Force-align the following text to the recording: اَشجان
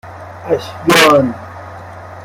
اَشجان 0.53 1.33